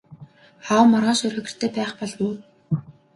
[0.73, 2.35] Аав маргааш орой гэртээ байх болов уу?